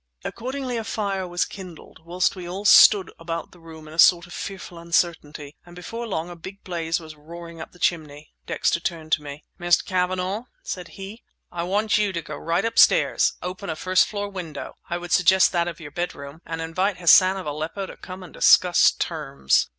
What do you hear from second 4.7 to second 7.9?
uncertainty; and before long a big blaze was roaring up the